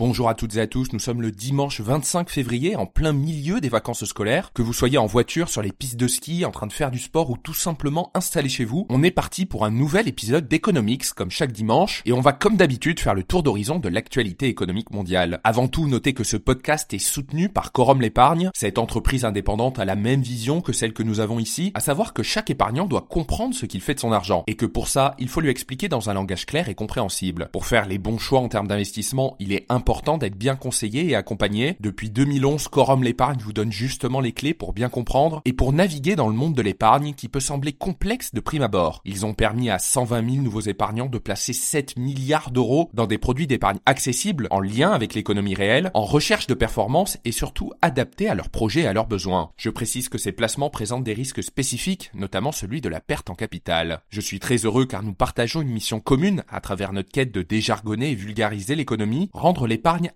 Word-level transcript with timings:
Bonjour 0.00 0.30
à 0.30 0.34
toutes 0.34 0.56
et 0.56 0.62
à 0.62 0.66
tous, 0.66 0.94
nous 0.94 0.98
sommes 0.98 1.20
le 1.20 1.30
dimanche 1.30 1.82
25 1.82 2.30
février 2.30 2.74
en 2.74 2.86
plein 2.86 3.12
milieu 3.12 3.60
des 3.60 3.68
vacances 3.68 4.06
scolaires. 4.06 4.50
Que 4.54 4.62
vous 4.62 4.72
soyez 4.72 4.96
en 4.96 5.04
voiture, 5.04 5.50
sur 5.50 5.60
les 5.60 5.72
pistes 5.72 5.98
de 5.98 6.08
ski, 6.08 6.46
en 6.46 6.50
train 6.50 6.66
de 6.66 6.72
faire 6.72 6.90
du 6.90 6.98
sport 6.98 7.28
ou 7.28 7.36
tout 7.36 7.52
simplement 7.52 8.10
installé 8.14 8.48
chez 8.48 8.64
vous, 8.64 8.86
on 8.88 9.02
est 9.02 9.10
parti 9.10 9.44
pour 9.44 9.62
un 9.66 9.70
nouvel 9.70 10.08
épisode 10.08 10.48
d'Economics 10.48 11.10
comme 11.10 11.30
chaque 11.30 11.52
dimanche 11.52 12.00
et 12.06 12.14
on 12.14 12.22
va 12.22 12.32
comme 12.32 12.56
d'habitude 12.56 12.98
faire 12.98 13.12
le 13.12 13.24
tour 13.24 13.42
d'horizon 13.42 13.78
de 13.78 13.90
l'actualité 13.90 14.46
économique 14.46 14.90
mondiale. 14.90 15.38
Avant 15.44 15.68
tout, 15.68 15.86
notez 15.86 16.14
que 16.14 16.24
ce 16.24 16.38
podcast 16.38 16.94
est 16.94 16.98
soutenu 16.98 17.50
par 17.50 17.70
Corum 17.70 18.00
l'épargne. 18.00 18.48
Cette 18.54 18.78
entreprise 18.78 19.26
indépendante 19.26 19.78
a 19.78 19.84
la 19.84 19.96
même 19.96 20.22
vision 20.22 20.62
que 20.62 20.72
celle 20.72 20.94
que 20.94 21.02
nous 21.02 21.20
avons 21.20 21.38
ici, 21.38 21.72
à 21.74 21.80
savoir 21.80 22.14
que 22.14 22.22
chaque 22.22 22.48
épargnant 22.48 22.86
doit 22.86 23.06
comprendre 23.06 23.54
ce 23.54 23.66
qu'il 23.66 23.82
fait 23.82 23.96
de 23.96 24.00
son 24.00 24.12
argent 24.12 24.44
et 24.46 24.54
que 24.56 24.64
pour 24.64 24.88
ça, 24.88 25.14
il 25.18 25.28
faut 25.28 25.42
lui 25.42 25.50
expliquer 25.50 25.90
dans 25.90 26.08
un 26.08 26.14
langage 26.14 26.46
clair 26.46 26.70
et 26.70 26.74
compréhensible. 26.74 27.50
Pour 27.52 27.66
faire 27.66 27.84
les 27.84 27.98
bons 27.98 28.16
choix 28.16 28.40
en 28.40 28.48
termes 28.48 28.66
d'investissement, 28.66 29.36
il 29.40 29.52
est 29.52 29.66
important 29.68 29.89
d'être 30.18 30.36
bien 30.36 30.56
conseillé 30.56 31.08
et 31.08 31.14
accompagné. 31.16 31.76
Depuis 31.80 32.10
2011, 32.10 32.68
Corum 32.68 33.02
l'épargne 33.02 33.40
vous 33.40 33.52
donne 33.52 33.72
justement 33.72 34.20
les 34.20 34.32
clés 34.32 34.54
pour 34.54 34.72
bien 34.72 34.88
comprendre 34.88 35.42
et 35.44 35.52
pour 35.52 35.72
naviguer 35.72 36.14
dans 36.14 36.28
le 36.28 36.34
monde 36.34 36.54
de 36.54 36.62
l'épargne 36.62 37.12
qui 37.14 37.28
peut 37.28 37.40
sembler 37.40 37.72
complexe 37.72 38.32
de 38.32 38.40
prime 38.40 38.62
abord. 38.62 39.02
Ils 39.04 39.26
ont 39.26 39.34
permis 39.34 39.68
à 39.68 39.78
120 39.78 40.30
000 40.30 40.42
nouveaux 40.42 40.60
épargnants 40.60 41.06
de 41.06 41.18
placer 41.18 41.52
7 41.52 41.98
milliards 41.98 42.52
d'euros 42.52 42.88
dans 42.94 43.06
des 43.06 43.18
produits 43.18 43.48
d'épargne 43.48 43.80
accessibles, 43.84 44.46
en 44.50 44.60
lien 44.60 44.92
avec 44.92 45.14
l'économie 45.14 45.54
réelle, 45.54 45.90
en 45.94 46.04
recherche 46.04 46.46
de 46.46 46.54
performance 46.54 47.18
et 47.24 47.32
surtout 47.32 47.72
adaptés 47.82 48.28
à 48.28 48.34
leurs 48.36 48.50
projets 48.50 48.82
et 48.82 48.86
à 48.86 48.92
leurs 48.92 49.08
besoins. 49.08 49.50
Je 49.56 49.70
précise 49.70 50.08
que 50.08 50.18
ces 50.18 50.32
placements 50.32 50.70
présentent 50.70 51.04
des 51.04 51.14
risques 51.14 51.42
spécifiques, 51.42 52.10
notamment 52.14 52.52
celui 52.52 52.80
de 52.80 52.88
la 52.88 53.00
perte 53.00 53.28
en 53.28 53.34
capital. 53.34 54.02
Je 54.08 54.20
suis 54.20 54.38
très 54.38 54.58
heureux 54.58 54.86
car 54.86 55.02
nous 55.02 55.14
partageons 55.14 55.62
une 55.62 55.68
mission 55.68 55.98
commune 55.98 56.44
à 56.48 56.60
travers 56.60 56.92
notre 56.92 57.10
quête 57.10 57.32
de 57.32 57.42
déjargonner 57.42 58.12
et 58.12 58.14
vulgariser 58.14 58.76
l'économie, 58.76 59.30
rendre 59.32 59.66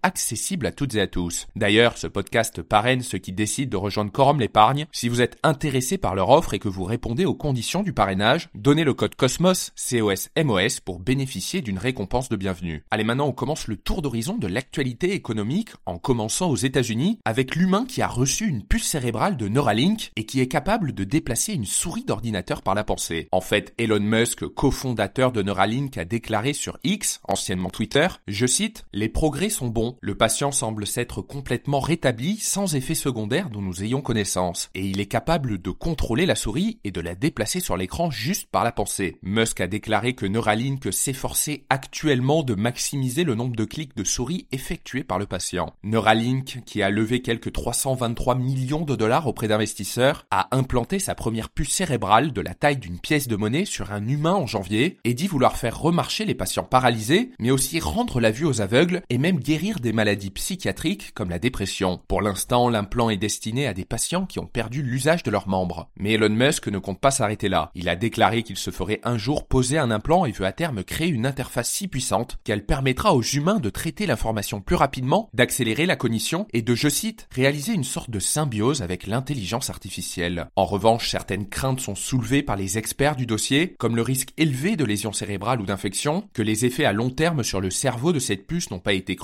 accessible 0.02 0.66
à 0.66 0.72
toutes 0.72 0.94
et 0.94 1.00
à 1.00 1.06
tous. 1.06 1.46
D'ailleurs, 1.56 1.98
ce 1.98 2.06
podcast 2.06 2.62
parraine 2.62 3.02
ceux 3.02 3.18
qui 3.18 3.32
décident 3.32 3.70
de 3.70 3.76
rejoindre 3.76 4.12
Quorum 4.12 4.40
l'épargne. 4.40 4.86
Si 4.92 5.08
vous 5.08 5.20
êtes 5.20 5.38
intéressé 5.42 5.98
par 5.98 6.14
leur 6.14 6.30
offre 6.30 6.54
et 6.54 6.58
que 6.58 6.68
vous 6.68 6.84
répondez 6.84 7.24
aux 7.24 7.34
conditions 7.34 7.82
du 7.82 7.92
parrainage, 7.92 8.48
donnez 8.54 8.84
le 8.84 8.94
code 8.94 9.14
COSMOS, 9.14 9.70
C-O-S-M-O-S, 9.74 10.80
pour 10.80 11.00
bénéficier 11.00 11.60
d'une 11.60 11.78
récompense 11.78 12.28
de 12.28 12.36
bienvenue. 12.36 12.84
Allez, 12.90 13.04
maintenant, 13.04 13.28
on 13.28 13.32
commence 13.32 13.68
le 13.68 13.76
tour 13.76 14.02
d'horizon 14.02 14.36
de 14.36 14.46
l'actualité 14.46 15.12
économique 15.12 15.70
en 15.86 15.98
commençant 15.98 16.50
aux 16.50 16.56
États-Unis 16.56 17.18
avec 17.24 17.56
l'humain 17.56 17.86
qui 17.86 18.02
a 18.02 18.08
reçu 18.08 18.46
une 18.46 18.64
puce 18.64 18.86
cérébrale 18.86 19.36
de 19.36 19.48
Neuralink 19.48 20.10
et 20.16 20.26
qui 20.26 20.40
est 20.40 20.48
capable 20.48 20.92
de 20.92 21.04
déplacer 21.04 21.54
une 21.54 21.64
souris 21.64 22.04
d'ordinateur 22.04 22.62
par 22.62 22.74
la 22.74 22.84
pensée. 22.84 23.28
En 23.32 23.40
fait, 23.40 23.74
Elon 23.78 24.00
Musk, 24.00 24.46
cofondateur 24.46 25.32
de 25.32 25.42
Neuralink, 25.42 25.96
a 25.98 26.04
déclaré 26.04 26.52
sur 26.52 26.78
X, 26.84 27.20
anciennement 27.24 27.70
Twitter, 27.70 28.06
je 28.28 28.46
cite, 28.46 28.84
les 28.92 29.08
progrès 29.08 29.43
sont 29.48 29.68
bons. 29.68 29.96
Le 30.00 30.14
patient 30.14 30.52
semble 30.52 30.86
s'être 30.86 31.22
complètement 31.22 31.80
rétabli 31.80 32.36
sans 32.38 32.74
effet 32.74 32.94
secondaire 32.94 33.50
dont 33.50 33.62
nous 33.62 33.82
ayons 33.82 34.00
connaissance. 34.00 34.70
Et 34.74 34.86
il 34.86 35.00
est 35.00 35.06
capable 35.06 35.60
de 35.60 35.70
contrôler 35.70 36.26
la 36.26 36.34
souris 36.34 36.78
et 36.84 36.90
de 36.90 37.00
la 37.00 37.14
déplacer 37.14 37.60
sur 37.60 37.76
l'écran 37.76 38.10
juste 38.10 38.48
par 38.50 38.64
la 38.64 38.72
pensée. 38.72 39.18
Musk 39.22 39.60
a 39.60 39.66
déclaré 39.66 40.14
que 40.14 40.26
Neuralink 40.26 40.92
s'efforçait 40.92 41.64
actuellement 41.70 42.42
de 42.42 42.54
maximiser 42.54 43.24
le 43.24 43.34
nombre 43.34 43.56
de 43.56 43.64
clics 43.64 43.96
de 43.96 44.04
souris 44.04 44.46
effectués 44.52 45.04
par 45.04 45.18
le 45.18 45.26
patient. 45.26 45.72
Neuralink, 45.82 46.62
qui 46.64 46.82
a 46.82 46.90
levé 46.90 47.22
quelques 47.22 47.52
323 47.52 48.34
millions 48.34 48.84
de 48.84 48.96
dollars 48.96 49.26
auprès 49.26 49.48
d'investisseurs, 49.48 50.26
a 50.30 50.48
implanté 50.56 50.98
sa 50.98 51.14
première 51.14 51.50
puce 51.50 51.70
cérébrale 51.70 52.32
de 52.32 52.40
la 52.40 52.54
taille 52.54 52.78
d'une 52.78 52.98
pièce 52.98 53.28
de 53.28 53.36
monnaie 53.36 53.64
sur 53.64 53.92
un 53.92 54.06
humain 54.06 54.34
en 54.34 54.46
janvier 54.46 54.98
et 55.04 55.14
dit 55.14 55.26
vouloir 55.26 55.56
faire 55.56 55.78
remarcher 55.78 56.24
les 56.24 56.34
patients 56.34 56.64
paralysés, 56.64 57.30
mais 57.38 57.50
aussi 57.50 57.80
rendre 57.80 58.20
la 58.20 58.30
vue 58.30 58.46
aux 58.46 58.60
aveugles 58.60 59.02
et 59.10 59.18
même 59.18 59.33
guérir 59.40 59.80
des 59.80 59.92
maladies 59.92 60.30
psychiatriques 60.30 61.12
comme 61.14 61.30
la 61.30 61.38
dépression. 61.38 62.00
Pour 62.08 62.22
l'instant, 62.22 62.68
l'implant 62.68 63.10
est 63.10 63.16
destiné 63.16 63.66
à 63.66 63.74
des 63.74 63.84
patients 63.84 64.26
qui 64.26 64.38
ont 64.38 64.46
perdu 64.46 64.82
l'usage 64.82 65.22
de 65.22 65.30
leurs 65.30 65.48
membres. 65.48 65.90
Mais 65.96 66.12
Elon 66.12 66.30
Musk 66.30 66.68
ne 66.68 66.78
compte 66.78 67.00
pas 67.00 67.10
s'arrêter 67.10 67.48
là. 67.48 67.70
Il 67.74 67.88
a 67.88 67.96
déclaré 67.96 68.42
qu'il 68.42 68.56
se 68.56 68.70
ferait 68.70 69.00
un 69.04 69.18
jour 69.18 69.46
poser 69.46 69.78
un 69.78 69.90
implant 69.90 70.24
et 70.24 70.32
veut 70.32 70.46
à 70.46 70.52
terme 70.52 70.84
créer 70.84 71.08
une 71.08 71.26
interface 71.26 71.70
si 71.70 71.88
puissante 71.88 72.38
qu'elle 72.44 72.66
permettra 72.66 73.14
aux 73.14 73.22
humains 73.22 73.60
de 73.60 73.70
traiter 73.70 74.06
l'information 74.06 74.60
plus 74.60 74.76
rapidement, 74.76 75.28
d'accélérer 75.34 75.86
la 75.86 75.96
cognition 75.96 76.46
et 76.52 76.62
de, 76.62 76.74
je 76.74 76.88
cite, 76.88 77.28
réaliser 77.30 77.72
une 77.72 77.84
sorte 77.84 78.10
de 78.10 78.18
symbiose 78.18 78.82
avec 78.82 79.06
l'intelligence 79.06 79.70
artificielle. 79.70 80.48
En 80.56 80.64
revanche, 80.64 81.10
certaines 81.10 81.48
craintes 81.48 81.80
sont 81.80 81.94
soulevées 81.94 82.42
par 82.42 82.56
les 82.56 82.78
experts 82.78 83.16
du 83.16 83.26
dossier, 83.26 83.74
comme 83.78 83.96
le 83.96 84.02
risque 84.02 84.30
élevé 84.36 84.76
de 84.76 84.84
lésions 84.84 85.12
cérébrales 85.12 85.60
ou 85.60 85.66
d'infections, 85.66 86.24
que 86.32 86.42
les 86.42 86.64
effets 86.64 86.84
à 86.84 86.92
long 86.92 87.10
terme 87.10 87.42
sur 87.42 87.60
le 87.60 87.70
cerveau 87.70 88.12
de 88.12 88.18
cette 88.18 88.46
puce 88.46 88.70
n'ont 88.70 88.78
pas 88.78 88.92
été 88.92 89.16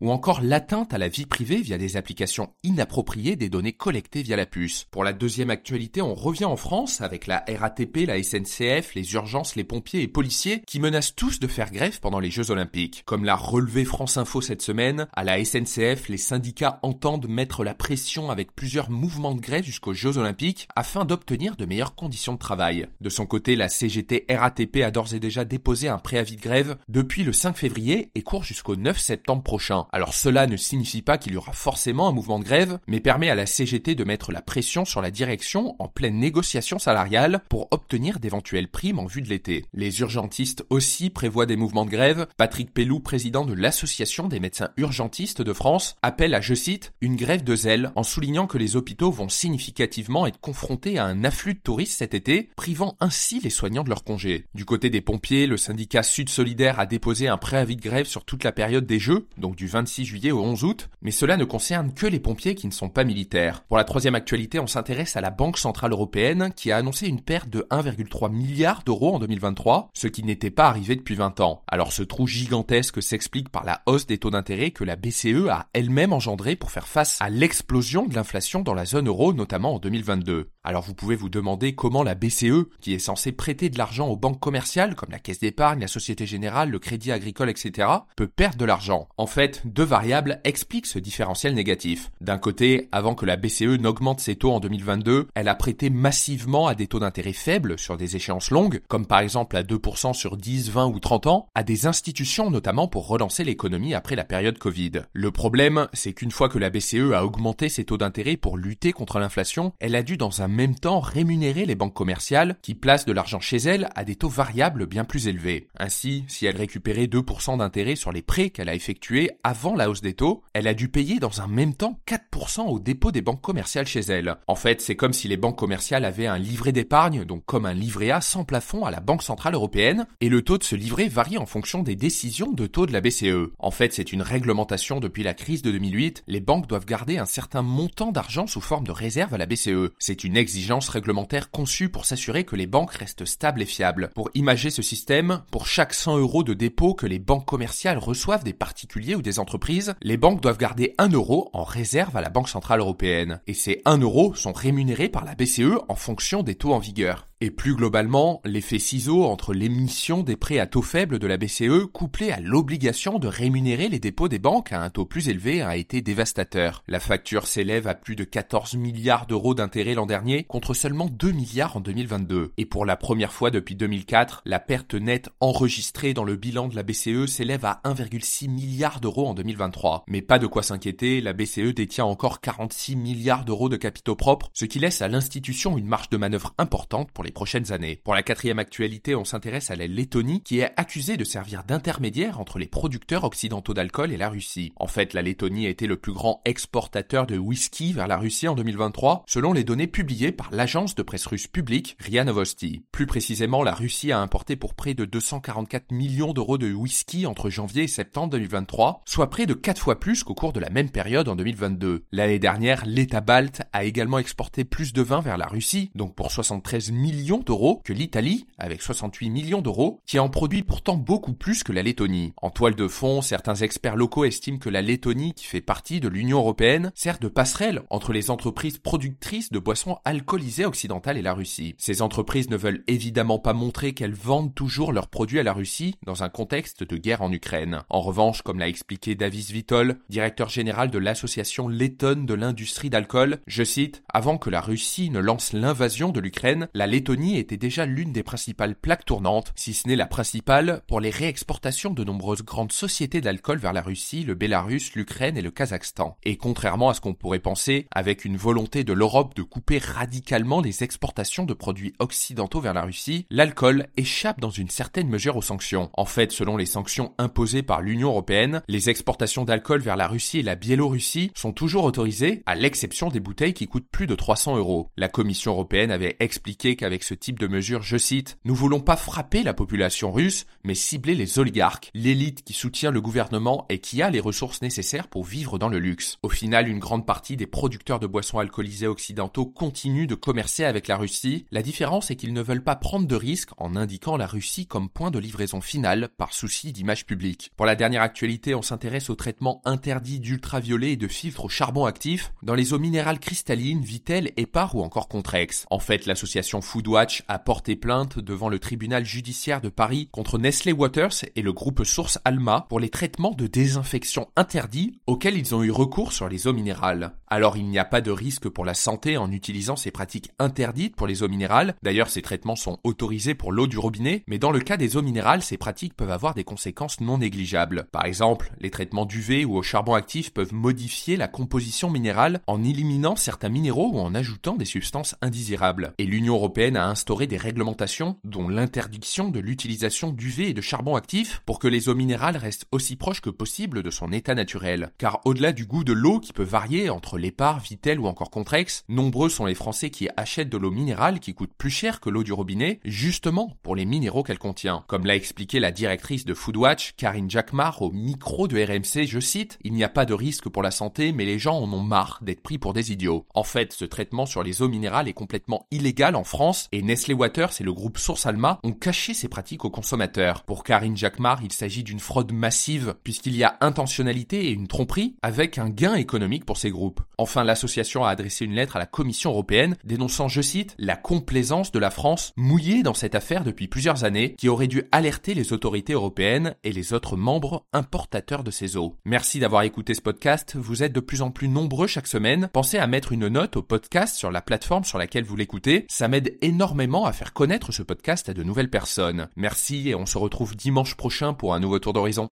ou 0.00 0.10
encore 0.10 0.40
l'atteinte 0.40 0.94
à 0.94 0.98
la 0.98 1.08
vie 1.08 1.26
privée 1.26 1.60
via 1.60 1.76
des 1.76 1.96
applications 1.96 2.50
inappropriées 2.62 3.36
des 3.36 3.50
données 3.50 3.72
collectées 3.72 4.22
via 4.22 4.36
la 4.36 4.46
puce. 4.46 4.86
Pour 4.90 5.04
la 5.04 5.12
deuxième 5.12 5.50
actualité, 5.50 6.00
on 6.00 6.14
revient 6.14 6.46
en 6.46 6.56
France 6.56 7.00
avec 7.00 7.26
la 7.26 7.44
RATP, 7.46 8.06
la 8.06 8.22
SNCF, 8.22 8.94
les 8.94 9.12
urgences, 9.14 9.54
les 9.54 9.64
pompiers 9.64 10.02
et 10.02 10.08
policiers 10.08 10.62
qui 10.66 10.80
menacent 10.80 11.14
tous 11.14 11.38
de 11.38 11.46
faire 11.46 11.70
grève 11.70 12.00
pendant 12.00 12.18
les 12.18 12.30
Jeux 12.30 12.50
Olympiques. 12.50 13.02
Comme 13.04 13.24
l'a 13.24 13.36
relevé 13.36 13.84
France 13.84 14.16
Info 14.16 14.40
cette 14.40 14.62
semaine, 14.62 15.06
à 15.12 15.24
la 15.24 15.44
SNCF, 15.44 16.08
les 16.08 16.16
syndicats 16.16 16.78
entendent 16.82 17.28
mettre 17.28 17.62
la 17.62 17.74
pression 17.74 18.30
avec 18.30 18.54
plusieurs 18.54 18.90
mouvements 18.90 19.34
de 19.34 19.40
grève 19.40 19.64
jusqu'aux 19.64 19.92
Jeux 19.92 20.16
Olympiques 20.16 20.66
afin 20.76 21.04
d'obtenir 21.04 21.56
de 21.56 21.66
meilleures 21.66 21.94
conditions 21.94 22.34
de 22.34 22.38
travail. 22.38 22.86
De 23.00 23.10
son 23.10 23.26
côté, 23.26 23.56
la 23.56 23.68
CGT 23.68 24.24
RATP 24.30 24.78
a 24.78 24.90
d'ores 24.90 25.14
et 25.14 25.20
déjà 25.20 25.44
déposé 25.44 25.88
un 25.88 25.98
préavis 25.98 26.36
de 26.36 26.42
grève 26.42 26.76
depuis 26.88 27.22
le 27.22 27.32
5 27.32 27.56
février 27.56 28.10
et 28.14 28.22
court 28.22 28.44
jusqu'au 28.44 28.76
9 28.76 28.98
septembre 28.98 29.41
prochain. 29.42 29.86
Alors 29.92 30.14
cela 30.14 30.46
ne 30.46 30.56
signifie 30.56 31.02
pas 31.02 31.18
qu'il 31.18 31.34
y 31.34 31.36
aura 31.36 31.52
forcément 31.52 32.08
un 32.08 32.12
mouvement 32.12 32.38
de 32.38 32.44
grève, 32.44 32.78
mais 32.86 33.00
permet 33.00 33.30
à 33.30 33.34
la 33.34 33.46
CGT 33.46 33.94
de 33.94 34.04
mettre 34.04 34.32
la 34.32 34.42
pression 34.42 34.84
sur 34.84 35.02
la 35.02 35.10
direction 35.10 35.76
en 35.78 35.88
pleine 35.88 36.18
négociation 36.18 36.78
salariale 36.78 37.42
pour 37.48 37.68
obtenir 37.70 38.18
d'éventuelles 38.18 38.68
primes 38.68 38.98
en 38.98 39.06
vue 39.06 39.22
de 39.22 39.28
l'été. 39.28 39.64
Les 39.74 40.00
urgentistes 40.00 40.64
aussi 40.70 41.10
prévoient 41.10 41.46
des 41.46 41.56
mouvements 41.56 41.84
de 41.84 41.90
grève. 41.90 42.26
Patrick 42.36 42.72
Pellou, 42.72 43.00
président 43.00 43.44
de 43.44 43.54
l'Association 43.54 44.28
des 44.28 44.40
médecins 44.40 44.70
urgentistes 44.76 45.42
de 45.42 45.52
France, 45.52 45.96
appelle 46.02 46.34
à, 46.34 46.40
je 46.40 46.54
cite, 46.54 46.92
une 47.00 47.16
grève 47.16 47.44
de 47.44 47.56
zèle 47.56 47.92
en 47.96 48.02
soulignant 48.02 48.46
que 48.46 48.58
les 48.58 48.76
hôpitaux 48.76 49.10
vont 49.10 49.28
significativement 49.28 50.26
être 50.26 50.40
confrontés 50.40 50.98
à 50.98 51.04
un 51.04 51.24
afflux 51.24 51.54
de 51.54 51.60
touristes 51.60 51.98
cet 51.98 52.14
été, 52.14 52.50
privant 52.56 52.96
ainsi 53.00 53.40
les 53.40 53.50
soignants 53.50 53.84
de 53.84 53.88
leur 53.88 54.04
congé. 54.04 54.46
Du 54.54 54.64
côté 54.64 54.90
des 54.90 55.00
pompiers, 55.00 55.46
le 55.46 55.56
syndicat 55.56 56.02
Sud 56.02 56.28
Solidaire 56.28 56.80
a 56.80 56.86
déposé 56.86 57.28
un 57.28 57.36
préavis 57.36 57.76
de 57.76 57.82
grève 57.82 58.06
sur 58.06 58.24
toute 58.24 58.44
la 58.44 58.52
période 58.52 58.86
des 58.86 58.98
Jeux, 58.98 59.26
donc 59.36 59.56
du 59.56 59.66
26 59.66 60.04
juillet 60.04 60.30
au 60.30 60.42
11 60.42 60.64
août, 60.64 60.88
mais 61.00 61.10
cela 61.10 61.36
ne 61.36 61.44
concerne 61.44 61.92
que 61.92 62.06
les 62.06 62.20
pompiers 62.20 62.54
qui 62.54 62.66
ne 62.66 62.72
sont 62.72 62.88
pas 62.88 63.04
militaires. 63.04 63.64
Pour 63.68 63.76
la 63.76 63.84
troisième 63.84 64.14
actualité, 64.14 64.58
on 64.58 64.66
s'intéresse 64.66 65.16
à 65.16 65.20
la 65.20 65.30
Banque 65.30 65.58
Centrale 65.58 65.92
Européenne 65.92 66.52
qui 66.56 66.72
a 66.72 66.76
annoncé 66.76 67.06
une 67.06 67.20
perte 67.20 67.48
de 67.48 67.66
1,3 67.70 68.32
milliard 68.32 68.82
d'euros 68.84 69.14
en 69.14 69.18
2023, 69.18 69.90
ce 69.94 70.06
qui 70.06 70.22
n'était 70.22 70.50
pas 70.50 70.68
arrivé 70.68 70.96
depuis 70.96 71.14
20 71.14 71.40
ans. 71.40 71.62
Alors 71.66 71.92
ce 71.92 72.02
trou 72.02 72.26
gigantesque 72.26 73.02
s'explique 73.02 73.48
par 73.48 73.64
la 73.64 73.82
hausse 73.86 74.06
des 74.06 74.18
taux 74.18 74.30
d'intérêt 74.30 74.70
que 74.70 74.84
la 74.84 74.96
BCE 74.96 75.48
a 75.50 75.68
elle-même 75.72 76.12
engendré 76.12 76.56
pour 76.56 76.70
faire 76.70 76.88
face 76.88 77.16
à 77.20 77.30
l'explosion 77.30 78.06
de 78.06 78.14
l'inflation 78.14 78.60
dans 78.60 78.74
la 78.74 78.84
zone 78.84 79.08
euro, 79.08 79.32
notamment 79.32 79.74
en 79.74 79.78
2022. 79.78 80.50
Alors 80.64 80.82
vous 80.82 80.94
pouvez 80.94 81.16
vous 81.16 81.28
demander 81.28 81.74
comment 81.74 82.04
la 82.04 82.14
BCE, 82.14 82.68
qui 82.80 82.94
est 82.94 83.00
censée 83.00 83.32
prêter 83.32 83.68
de 83.68 83.78
l'argent 83.78 84.06
aux 84.06 84.16
banques 84.16 84.38
commerciales 84.38 84.94
comme 84.94 85.10
la 85.10 85.18
Caisse 85.18 85.40
d'épargne, 85.40 85.80
la 85.80 85.88
Société 85.88 86.24
Générale, 86.24 86.70
le 86.70 86.78
Crédit 86.78 87.10
Agricole, 87.10 87.50
etc., 87.50 87.88
peut 88.14 88.28
perdre 88.28 88.58
de 88.58 88.64
l'argent. 88.64 89.08
En 89.16 89.26
fait, 89.26 89.62
deux 89.64 89.82
variables 89.82 90.40
expliquent 90.44 90.86
ce 90.86 91.00
différentiel 91.00 91.54
négatif. 91.54 92.12
D'un 92.20 92.38
côté, 92.38 92.88
avant 92.92 93.16
que 93.16 93.26
la 93.26 93.36
BCE 93.36 93.80
n'augmente 93.80 94.20
ses 94.20 94.36
taux 94.36 94.52
en 94.52 94.60
2022, 94.60 95.26
elle 95.34 95.48
a 95.48 95.56
prêté 95.56 95.90
massivement 95.90 96.68
à 96.68 96.76
des 96.76 96.86
taux 96.86 97.00
d'intérêt 97.00 97.32
faibles 97.32 97.76
sur 97.76 97.96
des 97.96 98.14
échéances 98.14 98.52
longues, 98.52 98.82
comme 98.86 99.06
par 99.06 99.18
exemple 99.18 99.56
à 99.56 99.64
2% 99.64 100.14
sur 100.14 100.36
10, 100.36 100.70
20 100.70 100.86
ou 100.86 101.00
30 101.00 101.26
ans, 101.26 101.48
à 101.56 101.64
des 101.64 101.86
institutions 101.88 102.50
notamment 102.50 102.86
pour 102.86 103.08
relancer 103.08 103.42
l'économie 103.42 103.94
après 103.94 104.14
la 104.14 104.24
période 104.24 104.58
Covid. 104.58 104.92
Le 105.12 105.30
problème, 105.32 105.88
c'est 105.92 106.12
qu'une 106.12 106.30
fois 106.30 106.48
que 106.48 106.60
la 106.60 106.70
BCE 106.70 107.12
a 107.14 107.24
augmenté 107.24 107.68
ses 107.68 107.84
taux 107.84 107.98
d'intérêt 107.98 108.36
pour 108.36 108.56
lutter 108.56 108.92
contre 108.92 109.18
l'inflation, 109.18 109.72
elle 109.80 109.96
a 109.96 110.04
dû 110.04 110.16
dans 110.16 110.40
un 110.40 110.51
même 110.52 110.74
temps 110.74 111.00
rémunérer 111.00 111.66
les 111.66 111.74
banques 111.74 111.94
commerciales 111.94 112.56
qui 112.62 112.74
placent 112.74 113.04
de 113.04 113.12
l'argent 113.12 113.40
chez 113.40 113.56
elles 113.56 113.88
à 113.94 114.04
des 114.04 114.16
taux 114.16 114.28
variables 114.28 114.86
bien 114.86 115.04
plus 115.04 115.26
élevés. 115.28 115.68
Ainsi, 115.78 116.24
si 116.28 116.46
elle 116.46 116.56
récupérait 116.56 117.06
2% 117.06 117.58
d'intérêt 117.58 117.96
sur 117.96 118.12
les 118.12 118.22
prêts 118.22 118.50
qu'elle 118.50 118.68
a 118.68 118.74
effectués 118.74 119.30
avant 119.42 119.74
la 119.74 119.90
hausse 119.90 120.00
des 120.00 120.14
taux, 120.14 120.42
elle 120.52 120.68
a 120.68 120.74
dû 120.74 120.88
payer 120.88 121.18
dans 121.18 121.40
un 121.40 121.48
même 121.48 121.74
temps 121.74 121.98
4% 122.06 122.68
au 122.68 122.78
dépôt 122.78 123.12
des 123.12 123.22
banques 123.22 123.40
commerciales 123.40 123.86
chez 123.86 124.00
elle. 124.00 124.36
En 124.46 124.54
fait, 124.54 124.80
c'est 124.80 124.96
comme 124.96 125.12
si 125.12 125.28
les 125.28 125.36
banques 125.36 125.58
commerciales 125.58 126.04
avaient 126.04 126.26
un 126.26 126.38
livret 126.38 126.72
d'épargne, 126.72 127.24
donc 127.24 127.44
comme 127.44 127.66
un 127.66 127.74
livret 127.74 128.10
A 128.10 128.20
sans 128.20 128.44
plafond 128.44 128.84
à 128.84 128.90
la 128.90 129.00
Banque 129.00 129.22
Centrale 129.22 129.54
Européenne, 129.54 130.06
et 130.20 130.28
le 130.28 130.42
taux 130.42 130.58
de 130.58 130.64
ce 130.64 130.76
livret 130.76 131.08
varie 131.08 131.38
en 131.38 131.46
fonction 131.46 131.82
des 131.82 131.96
décisions 131.96 132.52
de 132.52 132.66
taux 132.66 132.86
de 132.86 132.92
la 132.92 133.00
BCE. 133.00 133.50
En 133.58 133.70
fait, 133.70 133.92
c'est 133.92 134.12
une 134.12 134.22
réglementation 134.22 135.00
depuis 135.00 135.22
la 135.22 135.34
crise 135.34 135.62
de 135.62 135.70
2008, 135.70 136.24
les 136.26 136.40
banques 136.40 136.66
doivent 136.66 136.86
garder 136.86 137.18
un 137.18 137.26
certain 137.26 137.62
montant 137.62 138.12
d'argent 138.12 138.46
sous 138.46 138.60
forme 138.60 138.86
de 138.86 138.92
réserve 138.92 139.34
à 139.34 139.38
la 139.38 139.46
BCE. 139.46 139.90
C'est 139.98 140.24
une 140.24 140.36
exigence 140.42 140.90
réglementaire 140.90 141.50
conçue 141.50 141.88
pour 141.88 142.04
s'assurer 142.04 142.44
que 142.44 142.56
les 142.56 142.66
banques 142.66 142.92
restent 142.92 143.24
stables 143.24 143.62
et 143.62 143.66
fiables. 143.66 144.10
Pour 144.14 144.28
imager 144.34 144.68
ce 144.68 144.82
système, 144.82 145.42
pour 145.50 145.66
chaque 145.66 145.94
100 145.94 146.18
euros 146.18 146.42
de 146.42 146.52
dépôt 146.52 146.92
que 146.92 147.06
les 147.06 147.18
banques 147.18 147.46
commerciales 147.46 147.98
reçoivent 147.98 148.44
des 148.44 148.52
particuliers 148.52 149.14
ou 149.14 149.22
des 149.22 149.38
entreprises, 149.38 149.94
les 150.02 150.18
banques 150.18 150.42
doivent 150.42 150.58
garder 150.58 150.94
1 150.98 151.08
euro 151.08 151.48
en 151.54 151.64
réserve 151.64 152.16
à 152.16 152.20
la 152.20 152.28
Banque 152.28 152.50
Centrale 152.50 152.80
Européenne. 152.80 153.40
Et 153.46 153.54
ces 153.54 153.80
1 153.86 153.98
euro 153.98 154.34
sont 154.34 154.52
rémunérés 154.52 155.08
par 155.08 155.24
la 155.24 155.34
BCE 155.34 155.80
en 155.88 155.94
fonction 155.94 156.42
des 156.42 156.56
taux 156.56 156.74
en 156.74 156.78
vigueur. 156.78 157.31
Et 157.44 157.50
plus 157.50 157.74
globalement, 157.74 158.40
l'effet 158.44 158.78
ciseau 158.78 159.24
entre 159.24 159.52
l'émission 159.52 160.22
des 160.22 160.36
prêts 160.36 160.60
à 160.60 160.68
taux 160.68 160.80
faible 160.80 161.18
de 161.18 161.26
la 161.26 161.38
BCE 161.38 161.86
couplé 161.92 162.30
à 162.30 162.38
l'obligation 162.38 163.18
de 163.18 163.26
rémunérer 163.26 163.88
les 163.88 163.98
dépôts 163.98 164.28
des 164.28 164.38
banques 164.38 164.72
à 164.72 164.80
un 164.80 164.90
taux 164.90 165.06
plus 165.06 165.28
élevé 165.28 165.60
a 165.60 165.76
été 165.76 166.02
dévastateur. 166.02 166.84
La 166.86 167.00
facture 167.00 167.48
s'élève 167.48 167.88
à 167.88 167.96
plus 167.96 168.14
de 168.14 168.22
14 168.22 168.76
milliards 168.76 169.26
d'euros 169.26 169.56
d'intérêt 169.56 169.94
l'an 169.94 170.06
dernier 170.06 170.44
contre 170.44 170.72
seulement 170.72 171.08
2 171.10 171.32
milliards 171.32 171.76
en 171.76 171.80
2022. 171.80 172.52
Et 172.58 172.64
pour 172.64 172.86
la 172.86 172.94
première 172.94 173.32
fois 173.32 173.50
depuis 173.50 173.74
2004, 173.74 174.42
la 174.44 174.60
perte 174.60 174.94
nette 174.94 175.28
enregistrée 175.40 176.14
dans 176.14 176.22
le 176.22 176.36
bilan 176.36 176.68
de 176.68 176.76
la 176.76 176.84
BCE 176.84 177.26
s'élève 177.26 177.64
à 177.64 177.80
1,6 177.84 178.50
milliard 178.50 179.00
d'euros 179.00 179.26
en 179.26 179.34
2023. 179.34 180.04
Mais 180.06 180.22
pas 180.22 180.38
de 180.38 180.46
quoi 180.46 180.62
s'inquiéter, 180.62 181.20
la 181.20 181.32
BCE 181.32 181.74
détient 181.74 182.04
encore 182.04 182.40
46 182.40 182.94
milliards 182.94 183.44
d'euros 183.44 183.68
de 183.68 183.76
capitaux 183.76 184.14
propres, 184.14 184.48
ce 184.54 184.64
qui 184.64 184.78
laisse 184.78 185.02
à 185.02 185.08
l'institution 185.08 185.76
une 185.76 185.88
marge 185.88 186.08
de 186.08 186.16
manœuvre 186.16 186.54
importante 186.56 187.10
pour 187.10 187.24
les 187.24 187.31
prochaines 187.32 187.72
années. 187.72 188.00
Pour 188.04 188.14
la 188.14 188.22
quatrième 188.22 188.58
actualité, 188.58 189.14
on 189.14 189.24
s'intéresse 189.24 189.70
à 189.70 189.76
la 189.76 189.86
Lettonie 189.86 190.42
qui 190.42 190.60
est 190.60 190.72
accusée 190.76 191.16
de 191.16 191.24
servir 191.24 191.64
d'intermédiaire 191.64 192.40
entre 192.40 192.58
les 192.58 192.66
producteurs 192.66 193.24
occidentaux 193.24 193.74
d'alcool 193.74 194.12
et 194.12 194.16
la 194.16 194.28
Russie. 194.28 194.72
En 194.76 194.86
fait, 194.86 195.14
la 195.14 195.22
Lettonie 195.22 195.66
a 195.66 195.70
été 195.70 195.86
le 195.86 195.96
plus 195.96 196.12
grand 196.12 196.40
exportateur 196.44 197.26
de 197.26 197.38
whisky 197.38 197.92
vers 197.92 198.06
la 198.06 198.16
Russie 198.16 198.48
en 198.48 198.54
2023, 198.54 199.24
selon 199.26 199.52
les 199.52 199.64
données 199.64 199.86
publiées 199.86 200.32
par 200.32 200.50
l'agence 200.52 200.94
de 200.94 201.02
presse 201.02 201.26
russe 201.26 201.46
publique 201.46 201.96
RIA 202.00 202.24
Novosti. 202.24 202.82
Plus 202.92 203.06
précisément, 203.06 203.62
la 203.62 203.74
Russie 203.74 204.12
a 204.12 204.20
importé 204.20 204.56
pour 204.56 204.74
près 204.74 204.94
de 204.94 205.04
244 205.04 205.92
millions 205.92 206.32
d'euros 206.32 206.58
de 206.58 206.72
whisky 206.72 207.26
entre 207.26 207.50
janvier 207.50 207.84
et 207.84 207.88
septembre 207.88 208.30
2023, 208.30 209.02
soit 209.04 209.30
près 209.30 209.46
de 209.46 209.54
4 209.54 209.80
fois 209.80 210.00
plus 210.00 210.24
qu'au 210.24 210.34
cours 210.34 210.52
de 210.52 210.60
la 210.60 210.70
même 210.70 210.90
période 210.90 211.28
en 211.28 211.36
2022. 211.36 212.04
L'année 212.12 212.38
dernière, 212.38 212.84
l'État 212.86 213.20
balte 213.20 213.62
a 213.72 213.84
également 213.84 214.18
exporté 214.18 214.64
plus 214.64 214.92
de 214.92 215.02
vin 215.02 215.20
vers 215.20 215.38
la 215.38 215.46
Russie, 215.46 215.90
donc 215.94 216.14
pour 216.14 216.30
73 216.30 216.92
millions 216.92 217.21
d'euros 217.22 217.80
que 217.84 217.92
l'Italie, 217.92 218.46
avec 218.58 218.82
68 218.82 219.30
millions 219.30 219.62
d'euros, 219.62 220.00
qui 220.06 220.18
en 220.18 220.28
produit 220.28 220.62
pourtant 220.62 220.96
beaucoup 220.96 221.32
plus 221.32 221.62
que 221.62 221.72
la 221.72 221.82
Lettonie. 221.82 222.32
En 222.42 222.50
toile 222.50 222.74
de 222.74 222.88
fond, 222.88 223.22
certains 223.22 223.54
experts 223.54 223.96
locaux 223.96 224.24
estiment 224.24 224.58
que 224.58 224.68
la 224.68 224.82
Lettonie, 224.82 225.34
qui 225.34 225.44
fait 225.44 225.60
partie 225.60 226.00
de 226.00 226.08
l'Union 226.08 226.38
européenne, 226.38 226.92
sert 226.94 227.18
de 227.18 227.28
passerelle 227.28 227.82
entre 227.90 228.12
les 228.12 228.30
entreprises 228.30 228.78
productrices 228.78 229.52
de 229.52 229.58
boissons 229.58 229.98
alcoolisées 230.04 230.64
occidentales 230.64 231.18
et 231.18 231.22
la 231.22 231.34
Russie. 231.34 231.74
Ces 231.78 232.02
entreprises 232.02 232.50
ne 232.50 232.56
veulent 232.56 232.84
évidemment 232.86 233.38
pas 233.38 233.52
montrer 233.52 233.94
qu'elles 233.94 234.14
vendent 234.14 234.54
toujours 234.54 234.92
leurs 234.92 235.08
produits 235.08 235.38
à 235.38 235.42
la 235.42 235.52
Russie 235.52 235.94
dans 236.04 236.22
un 236.22 236.28
contexte 236.28 236.82
de 236.82 236.96
guerre 236.96 237.22
en 237.22 237.32
Ukraine. 237.32 237.82
En 237.88 238.00
revanche, 238.00 238.42
comme 238.42 238.58
l'a 238.58 238.68
expliqué 238.68 239.14
Davis 239.14 239.50
Vitol, 239.50 239.98
directeur 240.08 240.48
général 240.48 240.90
de 240.90 240.98
l'association 240.98 241.68
lettonne 241.68 242.26
de 242.26 242.34
l'industrie 242.34 242.90
d'alcool, 242.90 243.38
je 243.46 243.64
cite, 243.64 244.02
avant 244.12 244.38
que 244.38 244.50
la 244.50 244.60
Russie 244.60 245.10
ne 245.10 245.20
lance 245.20 245.52
l'invasion 245.52 246.10
de 246.10 246.20
l'Ukraine, 246.20 246.68
la 246.74 246.86
Lettonie 246.86 247.01
était 247.10 247.56
déjà 247.56 247.86
l'une 247.86 248.12
des 248.12 248.22
principales 248.22 248.74
plaques 248.74 249.04
tournantes, 249.04 249.52
si 249.56 249.74
ce 249.74 249.88
n'est 249.88 249.96
la 249.96 250.06
principale, 250.06 250.82
pour 250.86 251.00
les 251.00 251.10
réexportations 251.10 251.92
de 251.92 252.04
nombreuses 252.04 252.42
grandes 252.42 252.72
sociétés 252.72 253.20
d'alcool 253.20 253.58
vers 253.58 253.72
la 253.72 253.82
Russie, 253.82 254.24
le 254.24 254.34
Bélarus, 254.34 254.94
l'Ukraine 254.94 255.36
et 255.36 255.42
le 255.42 255.50
Kazakhstan. 255.50 256.16
Et 256.24 256.36
contrairement 256.36 256.90
à 256.90 256.94
ce 256.94 257.00
qu'on 257.00 257.14
pourrait 257.14 257.38
penser, 257.38 257.86
avec 257.90 258.24
une 258.24 258.36
volonté 258.36 258.84
de 258.84 258.92
l'Europe 258.92 259.34
de 259.34 259.42
couper 259.42 259.78
radicalement 259.78 260.60
les 260.60 260.82
exportations 260.82 261.44
de 261.44 261.54
produits 261.54 261.94
occidentaux 261.98 262.60
vers 262.60 262.74
la 262.74 262.82
Russie, 262.82 263.26
l'alcool 263.30 263.86
échappe 263.96 264.40
dans 264.40 264.50
une 264.50 264.70
certaine 264.70 265.08
mesure 265.08 265.36
aux 265.36 265.42
sanctions. 265.42 265.90
En 265.94 266.04
fait, 266.04 266.32
selon 266.32 266.56
les 266.56 266.66
sanctions 266.66 267.14
imposées 267.18 267.62
par 267.62 267.80
l'Union 267.80 268.08
européenne, 268.08 268.62
les 268.68 268.90
exportations 268.90 269.44
d'alcool 269.44 269.80
vers 269.80 269.96
la 269.96 270.08
Russie 270.08 270.38
et 270.38 270.42
la 270.42 270.54
Biélorussie 270.54 271.30
sont 271.34 271.52
toujours 271.52 271.84
autorisées, 271.84 272.42
à 272.46 272.54
l'exception 272.54 273.08
des 273.08 273.20
bouteilles 273.20 273.54
qui 273.54 273.68
coûtent 273.68 273.88
plus 273.90 274.06
de 274.06 274.14
300 274.14 274.56
euros. 274.56 274.88
La 274.96 275.08
Commission 275.08 275.52
européenne 275.52 275.90
avait 275.90 276.16
expliqué 276.20 276.76
qu'avec 276.76 276.91
ce 277.00 277.14
type 277.14 277.38
de 277.38 277.46
mesure, 277.46 277.82
je 277.82 277.96
cite, 277.96 278.38
Nous 278.44 278.54
voulons 278.54 278.80
pas 278.80 278.96
frapper 278.96 279.42
la 279.42 279.54
population 279.54 280.12
russe, 280.12 280.44
mais 280.64 280.74
cibler 280.74 281.14
les 281.14 281.38
oligarques, 281.38 281.90
l'élite 281.94 282.44
qui 282.44 282.52
soutient 282.52 282.90
le 282.90 283.00
gouvernement 283.00 283.64
et 283.68 283.78
qui 283.78 284.02
a 284.02 284.10
les 284.10 284.20
ressources 284.20 284.60
nécessaires 284.62 285.08
pour 285.08 285.24
vivre 285.24 285.58
dans 285.58 285.68
le 285.68 285.78
luxe. 285.78 286.18
Au 286.22 286.28
final, 286.28 286.68
une 286.68 286.78
grande 286.78 287.06
partie 287.06 287.36
des 287.36 287.46
producteurs 287.46 288.00
de 288.00 288.06
boissons 288.06 288.38
alcoolisées 288.38 288.86
occidentaux 288.86 289.46
continuent 289.46 290.06
de 290.06 290.14
commercer 290.14 290.64
avec 290.64 290.88
la 290.88 290.96
Russie. 290.96 291.46
La 291.50 291.62
différence 291.62 292.10
est 292.10 292.16
qu'ils 292.16 292.34
ne 292.34 292.42
veulent 292.42 292.62
pas 292.62 292.76
prendre 292.76 293.06
de 293.06 293.16
risques 293.16 293.52
en 293.56 293.76
indiquant 293.76 294.16
la 294.16 294.26
Russie 294.26 294.66
comme 294.66 294.90
point 294.90 295.10
de 295.10 295.18
livraison 295.18 295.60
finale 295.60 296.10
par 296.18 296.34
souci 296.34 296.72
d'image 296.72 297.06
publique. 297.06 297.52
Pour 297.56 297.66
la 297.66 297.76
dernière 297.76 298.02
actualité, 298.02 298.54
on 298.54 298.62
s'intéresse 298.62 299.08
au 299.08 299.14
traitement 299.14 299.62
interdit 299.64 300.20
d'ultraviolets 300.20 300.92
et 300.92 300.96
de 300.96 301.08
filtres 301.08 301.44
au 301.44 301.48
charbon 301.48 301.84
actif 301.84 302.32
dans 302.42 302.54
les 302.54 302.72
eaux 302.72 302.78
minérales 302.78 303.20
cristallines, 303.20 303.80
Vitel, 303.80 304.32
Épar 304.36 304.74
ou 304.74 304.82
encore 304.82 305.08
Contrex. 305.08 305.66
En 305.70 305.78
fait, 305.78 306.06
l'association 306.06 306.60
Food 306.60 306.81
Watch 306.86 307.22
a 307.28 307.38
porté 307.38 307.76
plainte 307.76 308.18
devant 308.18 308.48
le 308.48 308.58
tribunal 308.58 309.04
judiciaire 309.04 309.60
de 309.60 309.68
Paris 309.68 310.08
contre 310.10 310.38
Nestlé 310.38 310.72
Waters 310.72 311.24
et 311.36 311.42
le 311.42 311.52
groupe 311.52 311.84
Source 311.84 312.18
Alma 312.24 312.66
pour 312.68 312.80
les 312.80 312.88
traitements 312.88 313.32
de 313.32 313.46
désinfection 313.46 314.28
interdits 314.36 314.98
auxquels 315.06 315.36
ils 315.36 315.54
ont 315.54 315.62
eu 315.62 315.70
recours 315.70 316.12
sur 316.12 316.28
les 316.28 316.46
eaux 316.46 316.52
minérales. 316.52 317.14
Alors 317.28 317.56
il 317.56 317.66
n'y 317.66 317.78
a 317.78 317.84
pas 317.84 318.00
de 318.00 318.10
risque 318.10 318.48
pour 318.48 318.64
la 318.64 318.74
santé 318.74 319.16
en 319.16 319.32
utilisant 319.32 319.76
ces 319.76 319.90
pratiques 319.90 320.30
interdites 320.38 320.96
pour 320.96 321.06
les 321.06 321.22
eaux 321.22 321.28
minérales. 321.28 321.74
D'ailleurs, 321.82 322.10
ces 322.10 322.20
traitements 322.20 322.56
sont 322.56 322.78
autorisés 322.84 323.34
pour 323.34 323.52
l'eau 323.52 323.66
du 323.66 323.78
robinet, 323.78 324.22
mais 324.26 324.38
dans 324.38 324.50
le 324.50 324.60
cas 324.60 324.76
des 324.76 324.96
eaux 324.96 325.02
minérales, 325.02 325.42
ces 325.42 325.56
pratiques 325.56 325.94
peuvent 325.94 326.10
avoir 326.10 326.34
des 326.34 326.44
conséquences 326.44 327.00
non 327.00 327.18
négligeables. 327.18 327.86
Par 327.90 328.04
exemple, 328.04 328.52
les 328.60 328.70
traitements 328.70 329.06
d'UV 329.06 329.44
ou 329.44 329.56
au 329.56 329.62
charbon 329.62 329.94
actif 329.94 330.32
peuvent 330.32 330.52
modifier 330.52 331.16
la 331.16 331.28
composition 331.28 331.90
minérale 331.90 332.40
en 332.46 332.62
éliminant 332.62 333.16
certains 333.16 333.48
minéraux 333.48 333.92
ou 333.94 333.98
en 333.98 334.14
ajoutant 334.14 334.56
des 334.56 334.64
substances 334.64 335.16
indésirables. 335.22 335.94
Et 335.98 336.04
l'Union 336.04 336.34
européenne 336.34 336.71
a 336.76 336.86
instauré 336.86 337.26
des 337.26 337.36
réglementations, 337.36 338.18
dont 338.24 338.48
l'interdiction 338.48 339.28
de 339.28 339.40
l'utilisation 339.40 340.10
d'UV 340.10 340.50
et 340.50 340.54
de 340.54 340.60
charbon 340.60 340.96
actif, 340.96 341.42
pour 341.46 341.58
que 341.58 341.68
les 341.68 341.88
eaux 341.88 341.94
minérales 341.94 342.36
restent 342.36 342.66
aussi 342.72 342.96
proches 342.96 343.20
que 343.20 343.30
possible 343.30 343.82
de 343.82 343.90
son 343.90 344.12
état 344.12 344.34
naturel. 344.34 344.92
Car 344.98 345.20
au-delà 345.24 345.52
du 345.52 345.66
goût 345.66 345.84
de 345.84 345.92
l'eau 345.92 346.20
qui 346.20 346.32
peut 346.32 346.42
varier 346.42 346.90
entre 346.90 347.18
l'épar, 347.18 347.60
Vitel 347.60 348.00
ou 348.00 348.06
encore 348.06 348.30
Contrex, 348.30 348.84
nombreux 348.88 349.28
sont 349.28 349.46
les 349.46 349.54
Français 349.54 349.90
qui 349.90 350.08
achètent 350.16 350.50
de 350.50 350.56
l'eau 350.56 350.70
minérale 350.70 351.20
qui 351.20 351.34
coûte 351.34 351.52
plus 351.56 351.70
cher 351.70 352.00
que 352.00 352.10
l'eau 352.10 352.22
du 352.22 352.32
robinet, 352.32 352.80
justement 352.84 353.56
pour 353.62 353.76
les 353.76 353.84
minéraux 353.84 354.22
qu'elle 354.22 354.38
contient. 354.38 354.84
Comme 354.86 355.06
l'a 355.06 355.16
expliqué 355.16 355.60
la 355.60 355.70
directrice 355.70 356.24
de 356.24 356.34
Foodwatch, 356.34 356.94
Karine 356.96 357.30
Jacquemart, 357.30 357.82
au 357.82 357.90
micro 357.90 358.48
de 358.48 358.62
RMC, 358.62 359.06
je 359.06 359.20
cite, 359.20 359.58
il 359.62 359.72
n'y 359.72 359.84
a 359.84 359.88
pas 359.88 360.04
de 360.04 360.14
risque 360.14 360.48
pour 360.48 360.62
la 360.62 360.70
santé, 360.70 361.12
mais 361.12 361.24
les 361.24 361.38
gens 361.38 361.58
en 361.58 361.72
ont 361.72 361.82
marre 361.82 362.18
d'être 362.22 362.42
pris 362.42 362.58
pour 362.58 362.72
des 362.72 362.92
idiots. 362.92 363.26
En 363.34 363.44
fait, 363.44 363.72
ce 363.72 363.84
traitement 363.84 364.26
sur 364.26 364.42
les 364.42 364.62
eaux 364.62 364.68
minérales 364.68 365.08
est 365.08 365.12
complètement 365.12 365.66
illégal 365.70 366.16
en 366.16 366.24
Et 366.70 366.82
Nestlé 366.82 367.14
Waters 367.14 367.52
et 367.60 367.64
le 367.64 367.72
groupe 367.72 367.98
Source 367.98 368.26
Alma 368.26 368.60
ont 368.62 368.72
caché 368.72 369.14
ces 369.14 369.28
pratiques 369.28 369.64
aux 369.64 369.70
consommateurs. 369.70 370.44
Pour 370.44 370.64
Karine 370.64 370.96
Jacquemart, 370.96 371.40
il 371.42 371.52
s'agit 371.52 371.82
d'une 371.82 372.00
fraude 372.00 372.32
massive 372.32 372.94
puisqu'il 373.02 373.36
y 373.36 373.44
a 373.44 373.56
intentionnalité 373.60 374.46
et 374.46 374.52
une 374.52 374.68
tromperie 374.68 375.16
avec 375.22 375.58
un 375.58 375.68
gain 375.68 375.94
économique 375.94 376.44
pour 376.44 376.56
ces 376.56 376.70
groupes. 376.70 377.00
Enfin, 377.18 377.44
l'association 377.44 378.04
a 378.04 378.10
adressé 378.10 378.44
une 378.44 378.54
lettre 378.54 378.76
à 378.76 378.78
la 378.78 378.86
Commission 378.86 379.30
européenne 379.30 379.76
dénonçant, 379.84 380.28
je 380.28 380.42
cite, 380.42 380.74
la 380.78 380.96
complaisance 380.96 381.72
de 381.72 381.78
la 381.78 381.90
France 381.90 382.32
mouillée 382.36 382.82
dans 382.82 382.94
cette 382.94 383.14
affaire 383.14 383.44
depuis 383.44 383.68
plusieurs 383.68 384.04
années 384.04 384.34
qui 384.34 384.48
aurait 384.48 384.68
dû 384.68 384.84
alerter 384.92 385.34
les 385.34 385.52
autorités 385.52 385.92
européennes 385.92 386.54
et 386.64 386.72
les 386.72 386.92
autres 386.92 387.16
membres 387.16 387.66
importateurs 387.72 388.44
de 388.44 388.50
ces 388.50 388.76
eaux. 388.76 388.96
Merci 389.04 389.38
d'avoir 389.38 389.62
écouté 389.62 389.94
ce 389.94 390.00
podcast. 390.00 390.56
Vous 390.56 390.82
êtes 390.82 390.92
de 390.92 391.00
plus 391.00 391.22
en 391.22 391.30
plus 391.30 391.48
nombreux 391.48 391.86
chaque 391.86 392.06
semaine. 392.06 392.48
Pensez 392.52 392.78
à 392.78 392.86
mettre 392.86 393.12
une 393.12 393.28
note 393.28 393.56
au 393.56 393.62
podcast 393.62 394.16
sur 394.16 394.30
la 394.30 394.42
plateforme 394.42 394.84
sur 394.84 394.98
laquelle 394.98 395.24
vous 395.24 395.36
l'écoutez. 395.36 395.86
Ça 395.88 396.08
m'aide 396.08 396.36
énormément 396.40 396.51
énormément 396.52 397.06
à 397.06 397.12
faire 397.12 397.32
connaître 397.32 397.72
ce 397.72 397.82
podcast 397.82 398.28
à 398.28 398.34
de 398.34 398.42
nouvelles 398.42 398.68
personnes. 398.68 399.28
Merci 399.36 399.88
et 399.88 399.94
on 399.94 400.04
se 400.04 400.18
retrouve 400.18 400.54
dimanche 400.54 400.96
prochain 400.96 401.32
pour 401.32 401.54
un 401.54 401.60
nouveau 401.60 401.78
tour 401.78 401.94
d'horizon. 401.94 402.28